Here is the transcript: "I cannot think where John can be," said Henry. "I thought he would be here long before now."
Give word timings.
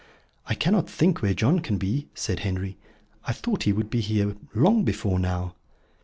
"I 0.47 0.55
cannot 0.55 0.89
think 0.89 1.21
where 1.21 1.35
John 1.35 1.59
can 1.59 1.77
be," 1.77 2.07
said 2.15 2.39
Henry. 2.39 2.75
"I 3.25 3.33
thought 3.33 3.65
he 3.65 3.71
would 3.71 3.91
be 3.91 3.99
here 4.01 4.35
long 4.55 4.83
before 4.83 5.19
now." 5.19 5.53